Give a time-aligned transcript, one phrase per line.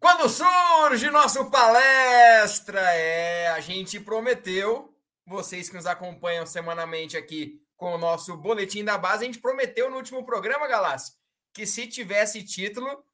[0.00, 7.94] Quando surge nosso palestra, é, a gente prometeu, vocês que nos acompanham semanalmente aqui com
[7.94, 11.14] o nosso boletim da base, a gente prometeu no último programa, Galácio,
[11.52, 13.04] que se tivesse título,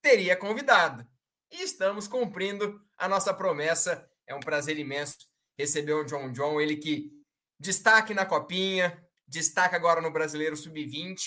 [0.00, 1.04] teria convidado.
[1.50, 4.08] E estamos cumprindo a nossa promessa.
[4.26, 5.16] É um prazer imenso
[5.58, 7.10] receber o John John, ele que
[7.58, 11.18] destaque na copinha, destaca agora no Brasileiro Sub-20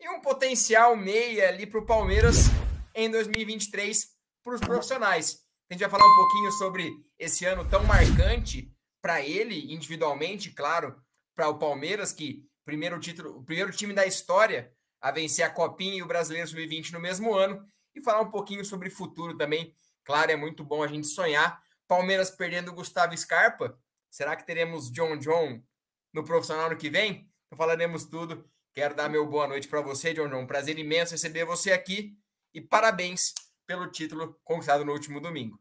[0.00, 2.46] e um potencial meia ali para o Palmeiras
[2.98, 4.08] em 2023
[4.42, 5.38] para os profissionais.
[5.70, 11.00] A gente vai falar um pouquinho sobre esse ano tão marcante para ele individualmente, claro,
[11.32, 15.94] para o Palmeiras, que primeiro título, o primeiro time da história a vencer a Copinha
[15.94, 19.72] e o Brasileiro Sub-20 no mesmo ano, e falar um pouquinho sobre futuro também.
[20.04, 21.62] Claro, é muito bom a gente sonhar.
[21.86, 23.78] Palmeiras perdendo o Gustavo Scarpa.
[24.10, 25.62] Será que teremos John John
[26.12, 27.30] no profissional no que vem?
[27.46, 28.44] Então falaremos tudo.
[28.74, 30.46] Quero dar meu boa noite para você, John John.
[30.48, 32.18] Prazer imenso receber você aqui
[32.54, 33.34] e parabéns
[33.66, 35.60] pelo título conquistado no último domingo.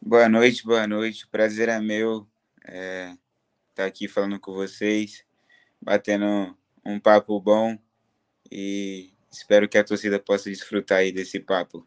[0.00, 1.26] Boa noite, boa noite.
[1.26, 2.28] Prazer é meu
[2.64, 3.10] é,
[3.70, 5.24] estar tá aqui falando com vocês,
[5.80, 7.78] batendo um papo bom
[8.50, 11.86] e espero que a torcida possa desfrutar aí desse papo.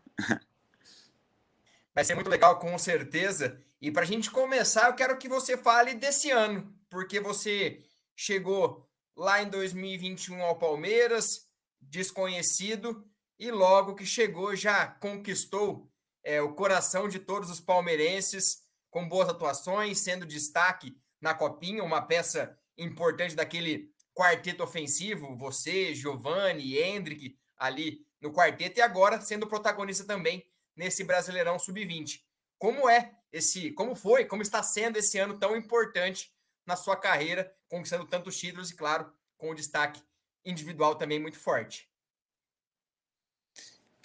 [1.94, 3.59] Vai ser muito legal, com certeza.
[3.81, 7.83] E para a gente começar, eu quero que você fale desse ano, porque você
[8.16, 11.47] chegou lá em 2021 ao Palmeiras,
[11.81, 13.03] desconhecido,
[13.39, 15.89] e logo que chegou já conquistou
[16.23, 22.02] é, o coração de todos os palmeirenses, com boas atuações, sendo destaque na Copinha, uma
[22.02, 30.03] peça importante daquele quarteto ofensivo, você, Giovanni, Hendrick, ali no quarteto, e agora sendo protagonista
[30.03, 30.44] também
[30.75, 32.22] nesse Brasileirão Sub-20.
[32.57, 36.31] Como é esse, como foi, como está sendo esse ano tão importante
[36.66, 40.01] na sua carreira, conquistando tantos títulos e, claro, com o destaque
[40.44, 41.86] individual também muito forte.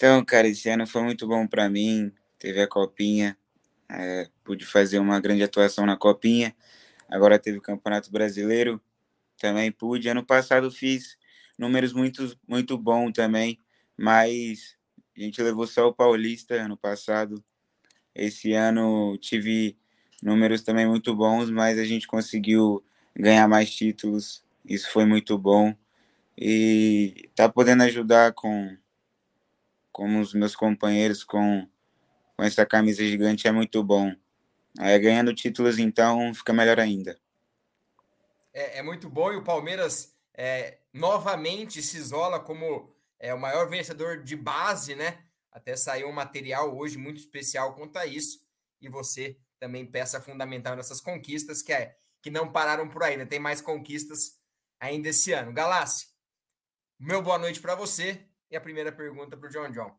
[0.03, 2.11] Então, cara, esse ano foi muito bom para mim.
[2.37, 3.39] Teve a Copinha,
[3.89, 6.57] é, pude fazer uma grande atuação na Copinha.
[7.09, 8.83] Agora teve o Campeonato Brasileiro,
[9.39, 10.09] também pude.
[10.09, 11.17] Ano passado fiz
[11.57, 13.61] números muito, muito bons também,
[13.97, 14.77] mas
[15.17, 17.41] a gente levou só o Paulista ano passado.
[18.13, 19.79] Esse ano tive
[20.21, 22.85] números também muito bons, mas a gente conseguiu
[23.15, 24.45] ganhar mais títulos.
[24.65, 25.73] Isso foi muito bom.
[26.37, 28.77] E tá podendo ajudar com
[29.93, 31.69] como os meus companheiros com,
[32.37, 34.13] com essa camisa gigante é muito bom.
[34.75, 37.21] Ganhando títulos, então, fica melhor ainda.
[38.55, 43.69] É, é muito bom e o Palmeiras é, novamente se isola como é, o maior
[43.69, 45.25] vencedor de base, né?
[45.51, 48.41] Até saiu um material hoje muito especial quanto a isso.
[48.81, 53.27] E você também peça fundamental nessas conquistas, que é que não pararam por aí, né?
[53.27, 54.39] Tem mais conquistas
[54.81, 55.53] ainda esse ano.
[55.53, 56.07] Galassi,
[56.99, 59.91] meu boa noite para você e a primeira pergunta para o John John.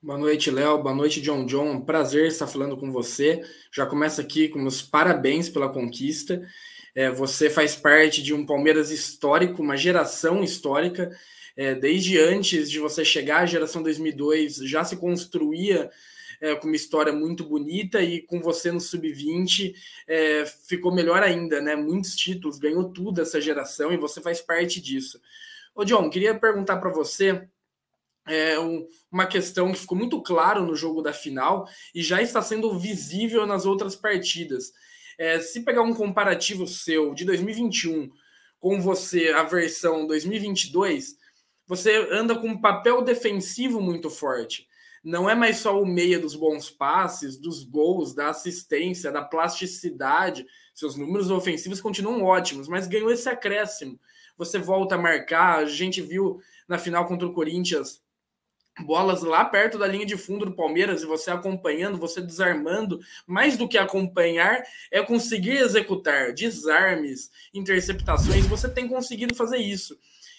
[0.00, 0.80] Boa noite, Léo.
[0.80, 1.80] Boa noite, John John.
[1.80, 3.44] Prazer estar falando com você.
[3.74, 6.40] Já começa aqui com meus parabéns pela conquista.
[6.94, 11.10] É, você faz parte de um Palmeiras histórico, uma geração histórica.
[11.56, 15.90] É, desde antes de você chegar, a geração 2002 já se construía
[16.40, 19.74] é, com uma história muito bonita e com você no sub-20
[20.06, 21.74] é, ficou melhor ainda, né?
[21.74, 25.20] Muitos títulos, ganhou tudo essa geração e você faz parte disso.
[25.78, 27.48] Ô, John, queria perguntar para você
[28.26, 32.42] é, um, uma questão que ficou muito claro no jogo da final e já está
[32.42, 34.72] sendo visível nas outras partidas.
[35.16, 38.10] É, se pegar um comparativo seu de 2021
[38.58, 41.16] com você, a versão 2022,
[41.64, 44.66] você anda com um papel defensivo muito forte.
[45.04, 50.44] Não é mais só o meia dos bons passes, dos gols, da assistência, da plasticidade.
[50.74, 53.96] Seus números ofensivos continuam ótimos, mas ganhou esse acréscimo
[54.38, 55.58] você volta a marcar.
[55.58, 58.00] A gente viu na final contra o Corinthians
[58.84, 63.00] bolas lá perto da linha de fundo do Palmeiras e você acompanhando, você desarmando.
[63.26, 68.46] Mais do que acompanhar, é conseguir executar desarmes, interceptações.
[68.46, 69.98] Você tem conseguido fazer isso.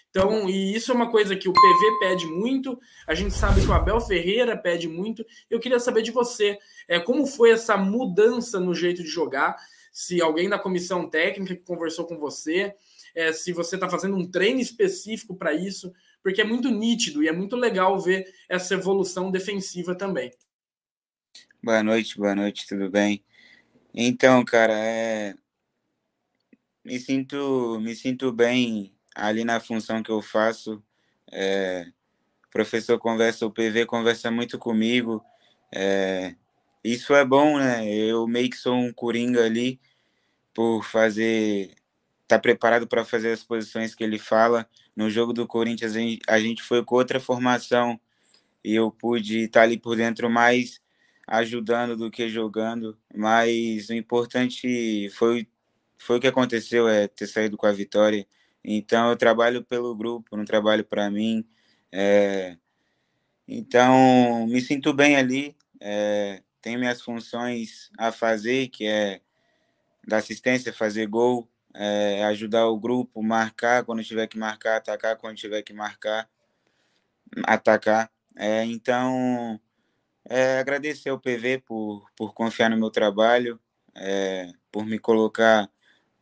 [0.09, 3.67] Então, e isso é uma coisa que o PV pede muito, a gente sabe que
[3.67, 5.23] o Abel Ferreira pede muito.
[5.49, 6.57] Eu queria saber de você,
[6.87, 9.55] é, como foi essa mudança no jeito de jogar?
[9.91, 12.75] Se alguém da comissão técnica que conversou com você,
[13.15, 17.27] é, se você está fazendo um treino específico para isso, porque é muito nítido e
[17.27, 20.31] é muito legal ver essa evolução defensiva também.
[21.61, 23.23] Boa noite, boa noite, tudo bem?
[23.93, 25.35] Então, cara, é...
[26.83, 30.83] me sinto me sinto bem ali na função que eu faço.
[31.31, 31.85] É...
[32.47, 35.23] O professor conversa, o PV conversa muito comigo.
[35.73, 36.35] É...
[36.83, 37.85] Isso é bom, né?
[37.87, 39.79] Eu meio que sou um coringa ali
[40.53, 41.75] por fazer
[42.29, 44.69] tá preparado para fazer as posições que ele fala.
[44.95, 45.93] No jogo do Corinthians,
[46.27, 47.99] a gente foi com outra formação
[48.63, 50.79] e eu pude estar ali por dentro mais
[51.27, 55.47] ajudando do que jogando, mas o importante foi
[55.97, 58.25] foi o que aconteceu é ter saído com a vitória.
[58.63, 61.45] Então eu trabalho pelo grupo, não trabalho para mim.
[61.91, 62.57] É...
[63.47, 65.55] Então me sinto bem ali.
[65.79, 66.41] É...
[66.61, 69.21] Tenho minhas funções a fazer, que é
[70.07, 72.23] da assistência, fazer gol, é...
[72.25, 76.29] ajudar o grupo, marcar quando tiver que marcar, atacar quando tiver que marcar,
[77.45, 78.11] atacar.
[78.35, 79.59] É, então
[80.29, 83.59] é, agradecer ao PV por, por confiar no meu trabalho,
[83.95, 85.69] é, por me colocar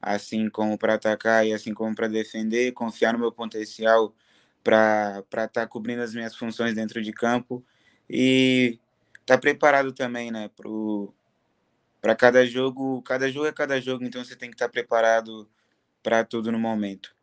[0.01, 4.15] assim como para atacar e assim como para defender, confiar no meu potencial
[4.63, 7.63] para estar tá cobrindo as minhas funções dentro de campo
[8.09, 8.79] e
[9.19, 10.69] estar tá preparado também, né, para
[12.15, 15.49] cada jogo, cada jogo é cada jogo, então você tem que estar tá preparado
[16.01, 17.15] para tudo no momento.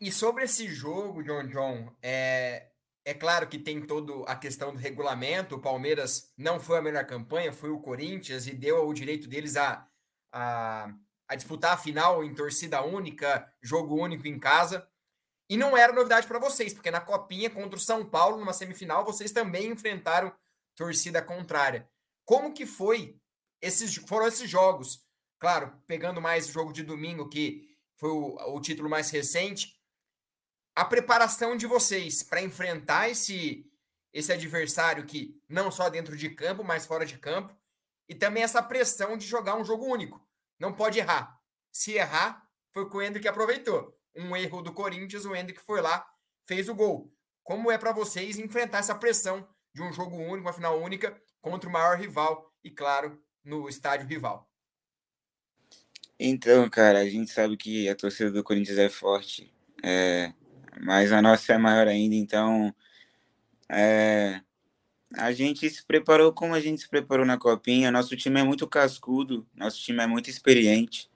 [0.00, 2.66] E sobre esse jogo, John John, é,
[3.04, 5.56] é claro que tem toda a questão do regulamento.
[5.56, 9.56] O Palmeiras não foi a melhor campanha, foi o Corinthians e deu o direito deles
[9.56, 9.86] a,
[10.32, 10.92] a,
[11.28, 14.86] a disputar a final em torcida única, jogo único em casa.
[15.48, 19.04] E não era novidade para vocês, porque na Copinha contra o São Paulo, numa semifinal,
[19.04, 20.32] vocês também enfrentaram
[20.74, 21.88] torcida contrária.
[22.24, 23.20] Como que foi
[23.60, 25.04] esses foram esses jogos?
[25.38, 27.62] Claro, pegando mais o jogo de domingo, que
[27.96, 29.78] foi o, o título mais recente,
[30.74, 33.70] a preparação de vocês para enfrentar esse
[34.12, 37.52] esse adversário que não só dentro de campo, mas fora de campo,
[38.08, 40.24] e também essa pressão de jogar um jogo único.
[40.56, 41.36] Não pode errar.
[41.72, 43.98] Se errar, foi o Hendrick que aproveitou.
[44.14, 46.06] Um erro do Corinthians, o Hendrick foi lá,
[46.46, 47.12] fez o gol.
[47.42, 51.68] Como é para vocês enfrentar essa pressão de um jogo único, uma final única, contra
[51.68, 54.48] o maior rival e, claro, no estádio rival?
[56.18, 59.52] Então, cara, a gente sabe que a torcida do Corinthians é forte.
[59.82, 60.32] É,
[60.80, 62.74] mas a nossa é maior ainda, então
[63.68, 64.40] é,
[65.18, 67.90] a gente se preparou como a gente se preparou na Copinha.
[67.90, 71.10] Nosso time é muito cascudo, nosso time é muito experiente.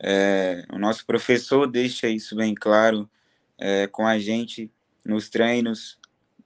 [0.00, 3.08] É, o nosso professor deixa isso bem claro
[3.56, 4.68] é, com a gente
[5.04, 5.96] nos treinos,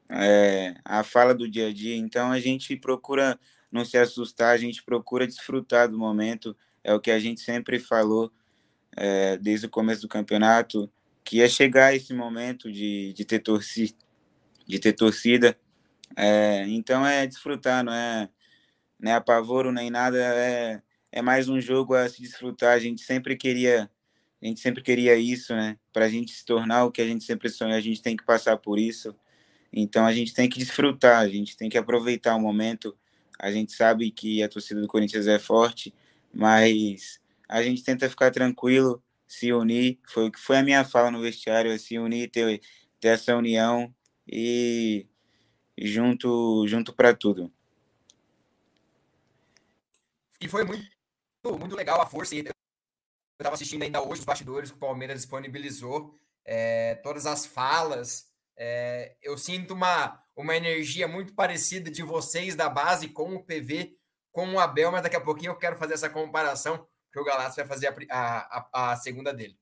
[0.08, 1.96] é, a fala do dia a dia.
[1.96, 3.38] Então a gente procura
[3.70, 6.56] não se assustar, a gente procura desfrutar do momento.
[6.82, 8.32] É o que a gente sempre falou
[8.96, 10.90] é, desde o começo do campeonato
[11.24, 13.94] que ia chegar esse momento de, de ter torcida,
[14.66, 15.58] de ter torcida.
[16.16, 18.30] É, então é desfrutar, não é,
[18.98, 20.82] não é apavoro nem nada, é,
[21.12, 22.74] é mais um jogo a se desfrutar.
[22.74, 23.90] A gente sempre queria,
[24.42, 25.76] a gente sempre queria isso, né?
[25.92, 28.24] Para a gente se tornar o que a gente sempre sonha, a gente tem que
[28.24, 29.14] passar por isso.
[29.72, 32.96] Então a gente tem que desfrutar, a gente tem que aproveitar o momento.
[33.38, 35.94] A gente sabe que a torcida do Corinthians é forte,
[36.32, 41.10] mas a gente tenta ficar tranquilo, se unir, foi o que foi a minha fala
[41.10, 42.60] no vestiário, se unir, ter,
[42.98, 43.94] ter essa união
[44.26, 45.06] e,
[45.76, 47.52] e junto, junto para tudo.
[50.40, 50.86] E foi muito,
[51.58, 52.34] muito legal a força.
[52.34, 52.52] Eu
[53.38, 58.27] estava assistindo ainda hoje os bastidores que o Palmeiras disponibilizou, é, todas as falas.
[58.60, 63.94] É, eu sinto uma, uma energia muito parecida de vocês da base com o PV,
[64.32, 67.68] com o Abel, mas daqui a pouquinho eu quero fazer essa comparação que o Galatasaray
[67.68, 69.56] vai fazer a, a, a segunda dele.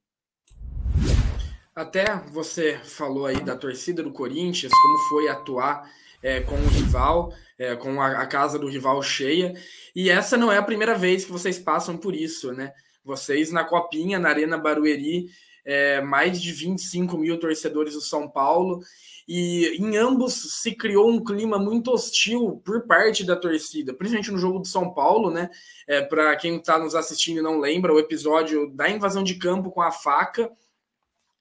[1.75, 5.87] Até você falou aí da torcida do Corinthians, como foi atuar
[6.23, 9.53] é, com o rival, é, com a, a, casa do rival cheia.
[9.95, 12.73] E essa não é a primeira vez que vocês passam por isso, né?
[13.05, 15.27] Vocês na Copinha, na Arena Barueri,
[15.67, 18.81] é, mais de 25 mil torcedores do São Paulo
[19.29, 24.39] e em ambos se criou um clima muito hostil por parte da torcida, principalmente no
[24.39, 25.51] jogo do São Paulo, né?
[25.89, 29.73] É, Para quem está nos assistindo e não lembra, o episódio da invasão de campo
[29.73, 30.51] com a faca.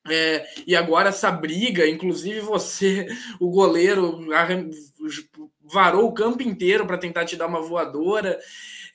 [0.08, 3.08] É, e agora essa briga, inclusive você,
[3.40, 4.26] o goleiro,
[5.64, 8.40] varou o campo inteiro para tentar te dar uma voadora.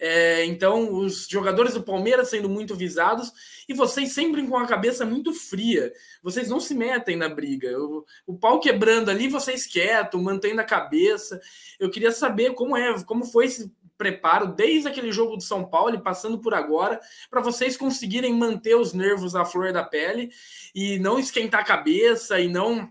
[0.02, 3.30] É, então, os jogadores do Palmeiras sendo muito visados
[3.68, 5.92] e vocês sempre com a cabeça muito fria.
[6.22, 7.78] Vocês não se metem na briga.
[7.78, 11.38] O, o pau quebrando ali, vocês quietos, mantendo a cabeça.
[11.78, 15.94] Eu queria saber como é, como foi esse preparo desde aquele jogo do São Paulo
[15.94, 20.30] e passando por agora, para vocês conseguirem manter os nervos à flor da pele
[20.74, 22.90] e não esquentar a cabeça e não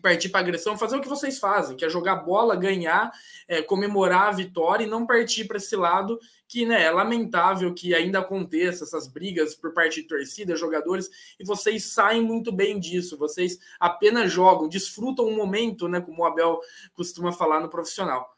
[0.00, 3.12] partir para agressão, fazer o que vocês fazem, que é jogar bola, ganhar,
[3.46, 7.94] é, comemorar a vitória e não partir para esse lado que né, é lamentável que
[7.94, 13.18] ainda aconteça essas brigas por parte de torcida, jogadores, e vocês saem muito bem disso,
[13.18, 16.58] vocês apenas jogam, desfrutam o momento, né, como o Abel
[16.94, 18.31] costuma falar no profissional.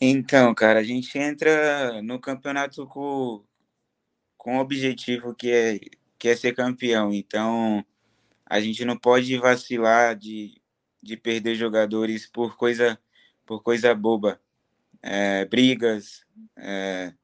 [0.00, 3.42] Então, cara, a gente entra no campeonato com,
[4.36, 5.80] com o objetivo que é,
[6.18, 7.12] que é ser campeão.
[7.12, 7.84] Então,
[8.44, 10.60] a gente não pode vacilar de,
[11.02, 12.98] de perder jogadores por coisa,
[13.46, 14.40] por coisa boba,
[15.02, 16.24] é, brigas,
[16.56, 17.14] é,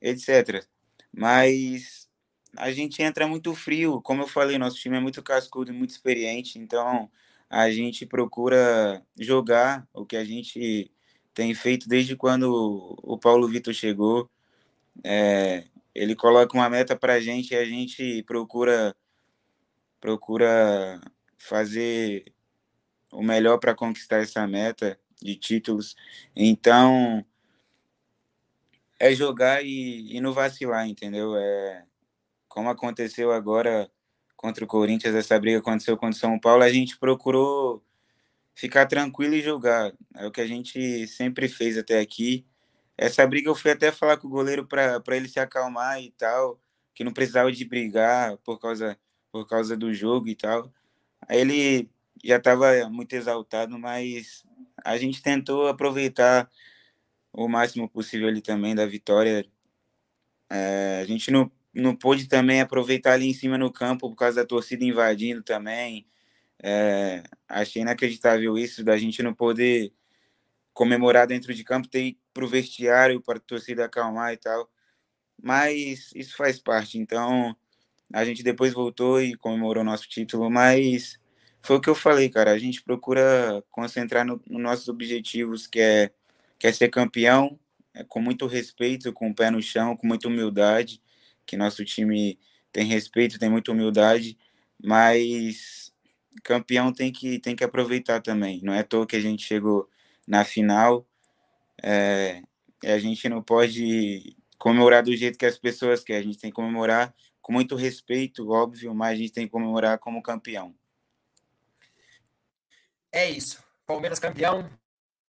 [0.00, 0.66] etc.
[1.12, 2.08] Mas
[2.56, 5.90] a gente entra muito frio, como eu falei, nosso time é muito cascudo e muito
[5.90, 7.10] experiente, então
[7.48, 10.90] a gente procura jogar o que a gente
[11.40, 14.30] tem feito desde quando o Paulo Vitor chegou.
[15.02, 18.94] É, ele coloca uma meta para a gente e a gente procura
[19.98, 21.00] procura
[21.38, 22.30] fazer
[23.10, 25.96] o melhor para conquistar essa meta de títulos.
[26.36, 27.24] Então
[28.98, 31.34] é jogar e, e não vacilar, entendeu?
[31.38, 31.86] É
[32.48, 33.90] como aconteceu agora
[34.36, 37.82] contra o Corinthians, essa briga aconteceu contra o São Paulo, a gente procurou
[38.60, 39.92] ficar tranquilo e jogar.
[40.14, 42.46] É o que a gente sempre fez até aqui.
[42.96, 46.60] Essa briga eu fui até falar com o goleiro para ele se acalmar e tal,
[46.94, 48.98] que não precisava de brigar por causa,
[49.32, 50.70] por causa do jogo e tal.
[51.26, 51.90] Aí ele
[52.22, 54.44] já estava muito exaltado, mas
[54.84, 56.50] a gente tentou aproveitar
[57.32, 59.46] o máximo possível ali também da vitória.
[60.50, 64.42] É, a gente não, não pôde também aproveitar ali em cima no campo por causa
[64.42, 66.06] da torcida invadindo também.
[66.62, 69.92] É, achei inacreditável isso, da gente não poder
[70.72, 74.70] comemorar dentro de campo, ter para o vestiário para a torcida acalmar e tal.
[75.42, 76.98] Mas isso faz parte.
[76.98, 77.56] Então,
[78.12, 81.18] a gente depois voltou e comemorou nosso título, mas
[81.62, 82.52] foi o que eu falei, cara.
[82.52, 86.10] A gente procura concentrar nos no nossos objetivos, que é,
[86.58, 87.58] que é ser campeão,
[87.94, 91.02] é, com muito respeito, com o pé no chão, com muita humildade,
[91.46, 92.38] que nosso time
[92.72, 94.38] tem respeito, tem muita humildade,
[94.82, 95.89] mas
[96.44, 98.60] campeão tem que, tem que aproveitar também.
[98.62, 99.88] Não é à toa que a gente chegou
[100.26, 101.06] na final.
[101.82, 102.42] É,
[102.84, 106.20] a gente não pode comemorar do jeito que as pessoas querem.
[106.20, 109.98] A gente tem que comemorar com muito respeito, óbvio, mas a gente tem que comemorar
[109.98, 110.74] como campeão.
[113.12, 113.62] É isso.
[113.86, 114.70] Palmeiras campeão,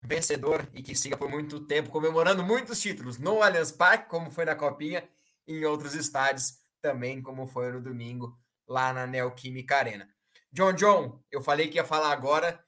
[0.03, 4.45] vencedor e que siga por muito tempo comemorando muitos títulos no Allianz Parque, como foi
[4.45, 5.09] na Copinha,
[5.47, 8.37] e em outros estádios também, como foi no domingo
[8.67, 10.09] lá na Neoquímica Arena.
[10.51, 12.65] John John, eu falei que ia falar agora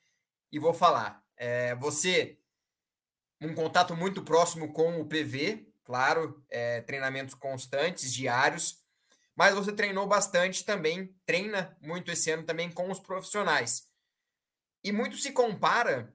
[0.52, 1.24] e vou falar.
[1.36, 2.38] É, você,
[3.40, 8.80] um contato muito próximo com o PV, claro, é, treinamentos constantes, diários,
[9.34, 13.88] mas você treinou bastante também, treina muito esse ano também com os profissionais.
[14.84, 16.14] E muito se compara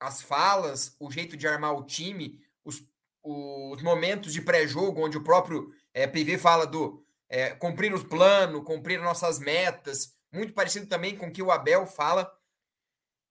[0.00, 2.82] as falas, o jeito de armar o time, os,
[3.22, 8.64] os momentos de pré-jogo, onde o próprio é, PV fala do é, cumprir os planos,
[8.64, 12.30] cumprir nossas metas, muito parecido também com o que o Abel fala.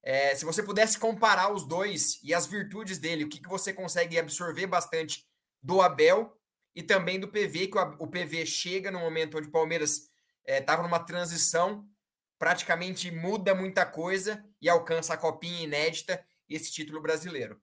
[0.01, 3.74] É, se você pudesse comparar os dois e as virtudes dele, o que, que você
[3.74, 5.25] consegue absorver bastante
[5.62, 6.36] do Abel
[6.75, 10.10] e também do PV, que o, PV chega no momento onde o Palmeiras
[10.45, 11.88] estava é, numa transição,
[12.39, 17.62] praticamente muda muita coisa e alcança a copinha inédita esse título brasileiro.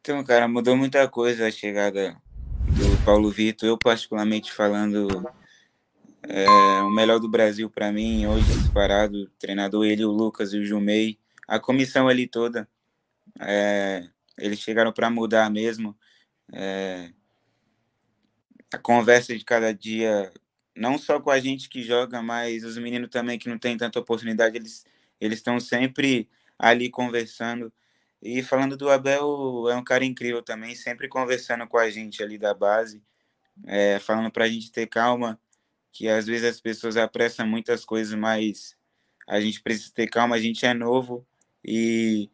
[0.00, 2.20] Então, cara, mudou muita coisa a chegada
[2.76, 3.68] do Paulo Vitor.
[3.68, 5.08] Eu, particularmente falando,
[6.28, 10.58] é, o melhor do Brasil para mim, hoje disparado, o treinador ele, o Lucas e
[10.58, 12.68] o Jumei, a comissão ali toda,
[13.40, 15.96] é, eles chegaram para mudar mesmo.
[16.52, 17.10] É,
[18.72, 20.32] a conversa de cada dia,
[20.74, 23.98] não só com a gente que joga, mas os meninos também que não têm tanta
[23.98, 24.84] oportunidade, eles
[25.20, 26.28] eles estão sempre
[26.58, 27.72] ali conversando.
[28.22, 32.38] E falando do Abel, é um cara incrível também, sempre conversando com a gente ali
[32.38, 33.02] da base,
[33.66, 35.40] é, falando para a gente ter calma,
[35.96, 38.76] que às vezes as pessoas apressam muitas coisas, mas
[39.26, 41.26] a gente precisa ter calma, a gente é novo
[41.64, 42.30] e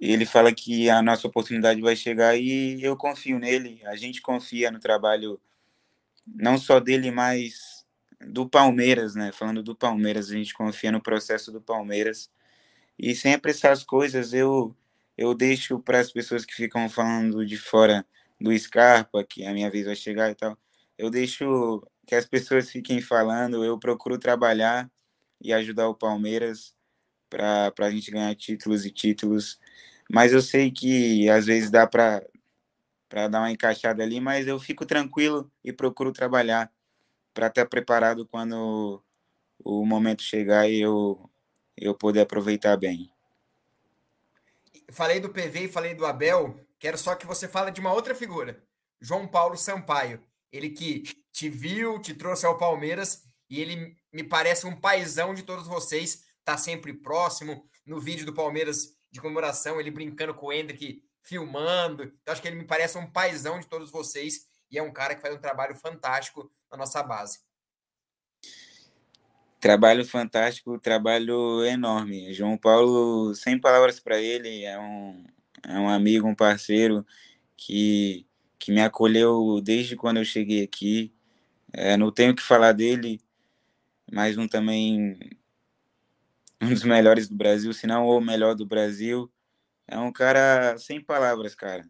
[0.00, 4.70] ele fala que a nossa oportunidade vai chegar e eu confio nele, a gente confia
[4.70, 5.40] no trabalho
[6.26, 7.84] não só dele, mas
[8.20, 9.30] do Palmeiras, né?
[9.32, 12.30] Falando do Palmeiras, a gente confia no processo do Palmeiras.
[12.98, 14.74] E sempre essas coisas eu
[15.16, 18.06] eu deixo para as pessoas que ficam falando de fora
[18.40, 20.56] do Scarpa, que a minha vez vai chegar e tal.
[20.96, 24.90] Eu deixo que as pessoas fiquem falando, eu procuro trabalhar
[25.42, 26.74] e ajudar o Palmeiras
[27.28, 29.60] para a gente ganhar títulos e títulos.
[30.10, 32.22] Mas eu sei que às vezes dá para
[33.28, 36.72] dar uma encaixada ali, mas eu fico tranquilo e procuro trabalhar
[37.34, 39.04] para estar preparado quando
[39.62, 41.28] o momento chegar e eu,
[41.76, 43.12] eu poder aproveitar bem.
[44.92, 48.14] Falei do PV e falei do Abel, quero só que você fale de uma outra
[48.14, 48.64] figura,
[48.98, 50.26] João Paulo Sampaio.
[50.50, 51.04] Ele que
[51.38, 56.24] te viu, te trouxe ao Palmeiras e ele me parece um paizão de todos vocês,
[56.44, 57.64] tá sempre próximo.
[57.86, 62.02] No vídeo do Palmeiras de comemoração, ele brincando com o Hendrick, filmando.
[62.02, 65.14] Então, acho que ele me parece um paizão de todos vocês e é um cara
[65.14, 67.38] que faz um trabalho fantástico na nossa base.
[69.60, 72.34] Trabalho fantástico, trabalho enorme.
[72.34, 75.24] João Paulo, sem palavras para ele, é um,
[75.68, 77.06] é um amigo, um parceiro
[77.56, 78.26] que,
[78.58, 81.14] que me acolheu desde quando eu cheguei aqui.
[81.72, 83.20] É, não tenho que falar dele,
[84.10, 85.18] mais um também,
[86.60, 89.30] um dos melhores do Brasil, se não o melhor do Brasil.
[89.86, 91.88] É um cara sem palavras, cara.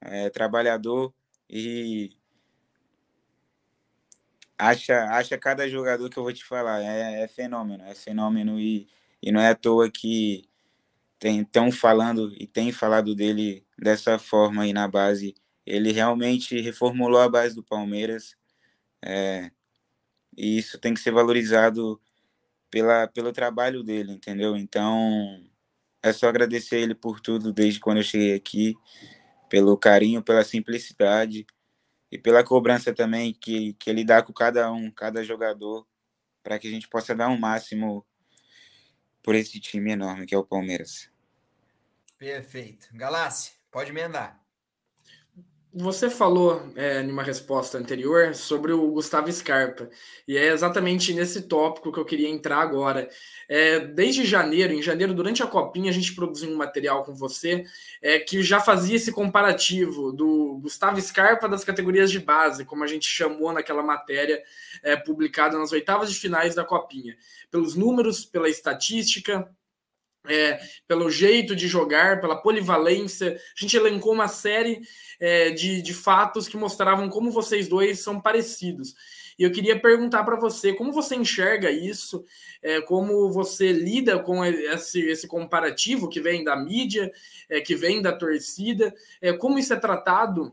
[0.00, 1.14] É trabalhador
[1.48, 2.10] e
[4.58, 6.82] acha, acha cada jogador que eu vou te falar.
[6.82, 8.88] É, é fenômeno, é fenômeno e,
[9.22, 10.48] e não é à toa que
[11.22, 15.34] estão falando e tem falado dele dessa forma aí na base.
[15.66, 18.36] Ele realmente reformulou a base do Palmeiras
[19.02, 19.50] é,
[20.36, 22.00] e isso tem que ser valorizado
[22.70, 24.56] pela, pelo trabalho dele, entendeu?
[24.56, 25.42] Então
[26.02, 28.76] é só agradecer ele por tudo desde quando eu cheguei aqui,
[29.48, 31.46] pelo carinho, pela simplicidade
[32.10, 35.86] e pela cobrança também que, que ele dá com cada um, cada jogador,
[36.42, 38.06] para que a gente possa dar um máximo
[39.22, 41.10] por esse time enorme que é o Palmeiras.
[42.16, 42.88] Perfeito.
[42.92, 44.47] Galassi, pode emendar.
[45.80, 49.88] Você falou é, em uma resposta anterior sobre o Gustavo Scarpa,
[50.26, 53.08] e é exatamente nesse tópico que eu queria entrar agora.
[53.48, 57.64] É, desde janeiro, em janeiro, durante a Copinha, a gente produziu um material com você
[58.02, 62.88] é, que já fazia esse comparativo do Gustavo Scarpa das categorias de base, como a
[62.88, 64.42] gente chamou naquela matéria
[64.82, 67.16] é, publicada nas oitavas de finais da Copinha,
[67.52, 69.48] pelos números, pela estatística,
[70.28, 73.34] é, pelo jeito de jogar, pela polivalência.
[73.34, 74.80] A gente elencou uma série
[75.18, 78.94] é, de, de fatos que mostravam como vocês dois são parecidos.
[79.38, 82.24] E eu queria perguntar para você como você enxerga isso,
[82.60, 87.12] é, como você lida com esse, esse comparativo que vem da mídia,
[87.48, 90.52] é, que vem da torcida, é, como isso é tratado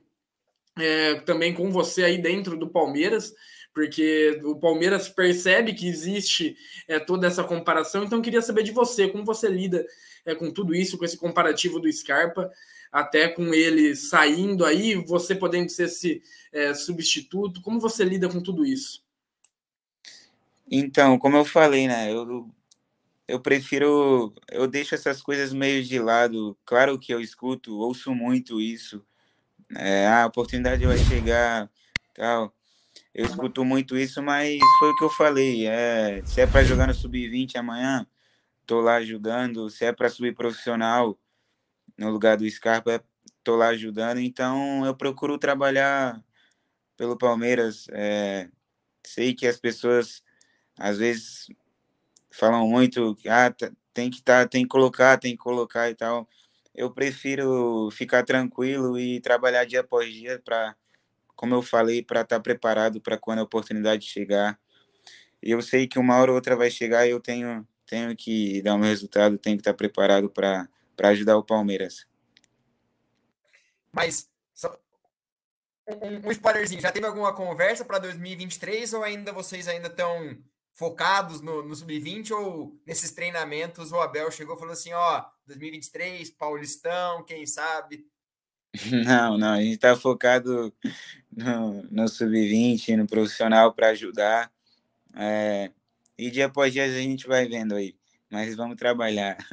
[0.78, 3.34] é, também com você aí dentro do Palmeiras
[3.76, 6.56] porque o Palmeiras percebe que existe
[6.88, 8.06] é, toda essa comparação.
[8.06, 9.86] Então, queria saber de você, como você lida
[10.26, 12.50] é, com tudo isso, com esse comparativo do Scarpa,
[12.90, 17.62] até com ele saindo aí, você podendo ser esse é, substituto.
[17.62, 19.04] Como você lida com tudo isso?
[20.72, 22.10] Então, como eu falei, né?
[22.10, 22.50] Eu,
[23.28, 24.34] eu prefiro.
[24.50, 26.58] Eu deixo essas coisas meio de lado.
[26.66, 29.06] Claro que eu escuto, ouço muito isso.
[29.76, 31.70] É, a oportunidade vai chegar,
[32.14, 32.56] tal
[33.16, 35.66] eu escuto muito isso, mas foi o que eu falei.
[35.66, 38.06] É, se é para jogar no sub-20 amanhã,
[38.66, 39.70] tô lá ajudando.
[39.70, 41.18] Se é para subir profissional
[41.98, 43.02] no lugar do Scarpa,
[43.42, 44.20] tô lá ajudando.
[44.20, 46.22] Então eu procuro trabalhar
[46.98, 47.88] pelo Palmeiras.
[47.92, 48.50] É,
[49.08, 50.22] sei que as pessoas
[50.78, 51.48] às vezes
[52.32, 53.50] falam muito, ah,
[53.94, 56.28] tem que tá, tem que colocar, tem que colocar e tal.
[56.74, 60.76] Eu prefiro ficar tranquilo e trabalhar dia após dia para
[61.36, 64.60] como eu falei, para estar tá preparado para quando a oportunidade chegar.
[65.42, 68.62] E eu sei que uma hora ou outra vai chegar e eu tenho, tenho que
[68.62, 70.68] dar meu resultado, tenho que estar tá preparado para
[71.10, 72.08] ajudar o Palmeiras.
[73.92, 74.78] Mas, só
[75.88, 80.38] um, um spoilerzinho, já teve alguma conversa para 2023 ou ainda vocês ainda estão
[80.74, 86.32] focados no, no sub-20 ou nesses treinamentos o Abel chegou e falou assim, ó, 2023,
[86.32, 88.06] Paulistão, quem sabe?
[89.06, 90.74] Não, não, a gente está focado
[91.32, 94.52] no, no sub-20, no profissional para ajudar.
[95.16, 95.72] É,
[96.18, 97.96] e dia após dia a gente vai vendo aí,
[98.30, 99.38] mas vamos trabalhar.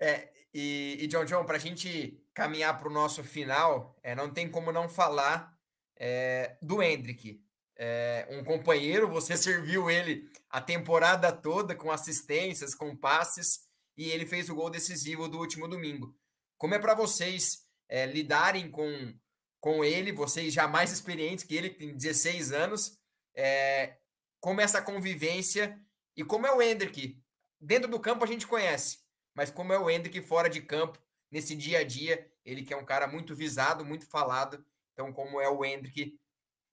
[0.00, 4.30] É, e, e John John, para a gente caminhar para o nosso final, é, não
[4.30, 5.52] tem como não falar
[5.96, 7.42] é, do Hendrick.
[7.74, 14.24] É, um companheiro, você serviu ele a temporada toda com assistências, com passes, e ele
[14.24, 16.14] fez o gol decisivo do último domingo.
[16.58, 19.14] Como é para vocês é, lidarem com,
[19.60, 22.98] com ele, vocês já mais experientes que ele, que tem 16 anos,
[23.34, 23.96] é,
[24.40, 25.80] como essa convivência
[26.16, 27.22] e como é o Hendrick?
[27.60, 28.98] Dentro do campo a gente conhece,
[29.34, 30.98] mas como é o Hendrick fora de campo,
[31.30, 35.40] nesse dia a dia, ele que é um cara muito visado, muito falado, então como
[35.40, 36.18] é o Hendrick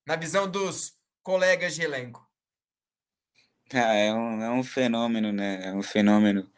[0.05, 2.27] na visão dos colegas de elenco?
[3.73, 5.67] Ah, é, um, é um fenômeno, né?
[5.67, 6.49] É um fenômeno.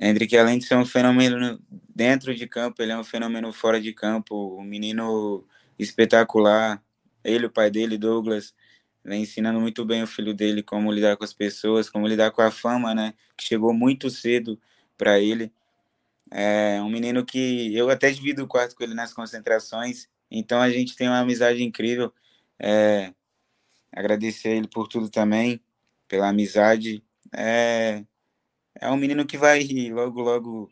[0.00, 1.60] Hendrick, além de ser um fenômeno
[1.94, 5.44] dentro de campo, ele é um fenômeno fora de campo, um menino
[5.78, 6.82] espetacular.
[7.22, 8.54] Ele, o pai dele, Douglas,
[9.04, 12.40] vem ensinando muito bem o filho dele como lidar com as pessoas, como lidar com
[12.40, 13.12] a fama, né?
[13.36, 14.58] Que chegou muito cedo
[14.96, 15.52] para ele.
[16.30, 20.70] É um menino que eu até divido o quarto com ele nas concentrações, então a
[20.70, 22.12] gente tem uma amizade incrível.
[22.58, 23.12] É,
[23.92, 25.60] agradecer ele por tudo também,
[26.08, 27.02] pela amizade.
[27.34, 28.04] É,
[28.74, 30.70] é um menino que vai logo, logo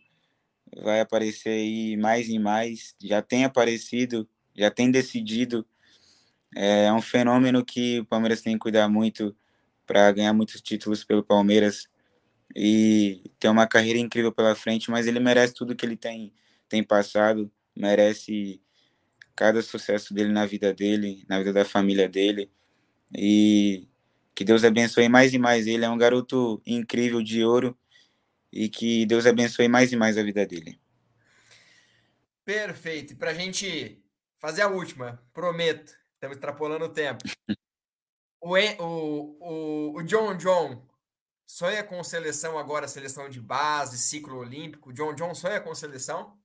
[0.83, 5.67] vai aparecer aí mais e mais, já tem aparecido, já tem decidido.
[6.55, 9.37] É um fenômeno que o Palmeiras tem que cuidar muito
[9.87, 11.89] para ganhar muitos títulos pelo Palmeiras
[12.57, 16.33] e ter uma carreira incrível pela frente, mas ele merece tudo que ele tem,
[16.69, 18.61] tem passado, merece
[19.37, 22.51] cada sucesso dele na vida dele, na vida da família dele.
[23.17, 23.87] E
[24.35, 25.85] que Deus abençoe mais e mais ele.
[25.85, 27.77] É um garoto incrível de ouro
[28.53, 30.81] e que Deus abençoe mais e mais a vida dele.
[32.45, 33.17] Perfeito.
[33.17, 34.03] Para a gente
[34.39, 37.25] fazer a última, prometo, estamos extrapolando o tempo.
[38.41, 40.81] O, o, o, o John John
[41.45, 44.93] sonha com seleção agora, seleção de base, ciclo olímpico.
[44.93, 46.39] John John sonha com seleção?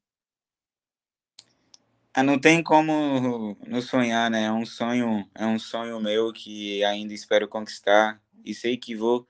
[2.11, 4.45] Ah, não tem como não sonhar, né?
[4.45, 9.27] É um sonho, é um sonho meu que ainda espero conquistar e sei que vou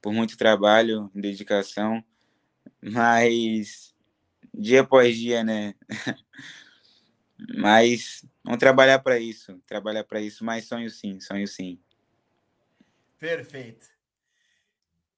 [0.00, 2.04] por muito trabalho, dedicação,
[2.82, 3.94] mas
[4.52, 5.74] dia após dia, né?
[7.56, 11.80] mas vamos trabalhar para isso, trabalhar para isso, mas sonho sim, sonho sim.
[13.18, 13.86] Perfeito.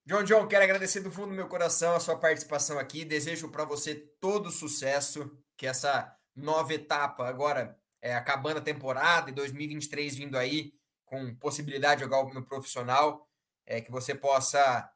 [0.04, 3.04] John John, quero agradecer do fundo do meu coração a sua participação aqui.
[3.04, 9.34] Desejo para você todo sucesso, que essa nova etapa agora é, acabando a temporada e
[9.34, 13.28] 2023 vindo aí com possibilidade de jogar no profissional,
[13.66, 14.90] é, que você possa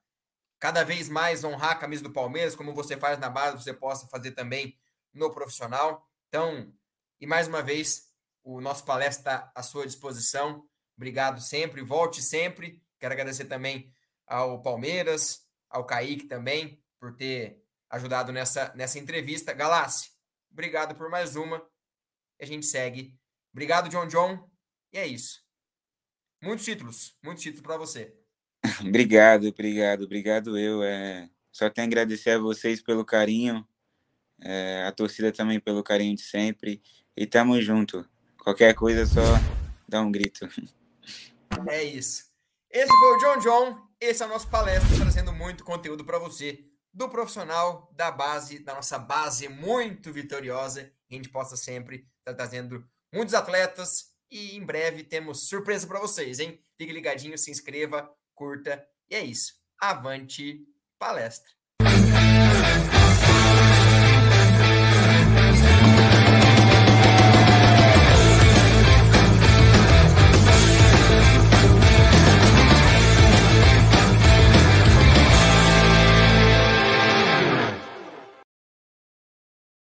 [0.59, 4.07] cada vez mais honrar a camisa do Palmeiras, como você faz na base, você possa
[4.09, 4.79] fazer também
[5.13, 6.07] no profissional.
[6.29, 6.73] Então,
[7.21, 8.11] e mais uma vez,
[8.43, 10.67] o nosso palestra está à sua disposição.
[10.97, 12.83] Obrigado sempre, volte sempre.
[12.99, 13.93] Quero agradecer também
[14.27, 19.53] ao Palmeiras, ao Kaique também, por ter ajudado nessa, nessa entrevista.
[19.53, 20.11] Galassi,
[20.51, 21.65] obrigado por mais uma.
[22.41, 23.19] A gente segue.
[23.53, 24.51] Obrigado, John John.
[24.93, 25.41] E é isso.
[26.43, 28.26] Muitos títulos, muitos títulos para você.
[28.87, 30.83] Obrigado, obrigado, obrigado eu.
[30.83, 33.67] É, só tenho a agradecer a vocês pelo carinho,
[34.43, 36.83] é, a torcida também pelo carinho de sempre.
[37.17, 38.09] E tamo junto.
[38.39, 39.21] Qualquer coisa, só
[39.89, 40.47] dá um grito.
[41.69, 42.25] É isso.
[42.71, 43.89] Esse foi o John John.
[43.99, 48.75] Esse é o nosso palestra, trazendo muito conteúdo para você do profissional, da base, da
[48.75, 50.93] nossa base muito vitoriosa.
[51.11, 56.01] A gente possa sempre estar tá trazendo muitos atletas e em breve temos surpresa para
[56.01, 56.61] vocês, hein?
[56.77, 59.55] Fique ligadinho, se inscreva, curta e é isso.
[59.81, 60.61] Avante
[60.99, 61.51] palestra.